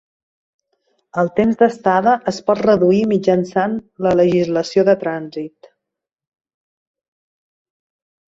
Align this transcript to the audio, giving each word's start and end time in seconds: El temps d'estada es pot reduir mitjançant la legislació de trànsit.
El 1.23 1.27
temps 1.39 1.57
d'estada 1.59 2.13
es 2.31 2.39
pot 2.47 2.61
reduir 2.67 3.03
mitjançant 3.11 3.75
la 4.07 4.13
legislació 4.21 4.85
de 4.89 4.95
trànsit. 5.03 5.71